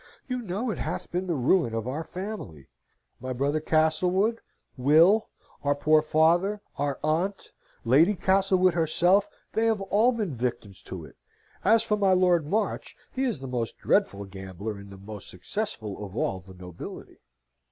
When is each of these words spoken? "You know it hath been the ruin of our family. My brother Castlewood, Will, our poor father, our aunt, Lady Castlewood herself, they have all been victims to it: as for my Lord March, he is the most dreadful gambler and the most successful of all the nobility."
"You 0.27 0.41
know 0.41 0.71
it 0.71 0.79
hath 0.79 1.11
been 1.11 1.27
the 1.27 1.35
ruin 1.35 1.75
of 1.75 1.87
our 1.87 2.03
family. 2.03 2.69
My 3.19 3.33
brother 3.33 3.59
Castlewood, 3.59 4.41
Will, 4.75 5.29
our 5.63 5.75
poor 5.75 6.01
father, 6.01 6.59
our 6.77 6.99
aunt, 7.03 7.51
Lady 7.85 8.15
Castlewood 8.15 8.73
herself, 8.73 9.29
they 9.53 9.67
have 9.67 9.79
all 9.79 10.11
been 10.11 10.33
victims 10.33 10.81
to 10.85 11.05
it: 11.05 11.17
as 11.63 11.83
for 11.83 11.97
my 11.97 12.13
Lord 12.13 12.47
March, 12.47 12.97
he 13.11 13.25
is 13.25 13.41
the 13.41 13.47
most 13.47 13.77
dreadful 13.77 14.25
gambler 14.25 14.75
and 14.79 14.89
the 14.89 14.97
most 14.97 15.29
successful 15.29 16.03
of 16.03 16.17
all 16.17 16.39
the 16.39 16.55
nobility." 16.55 17.19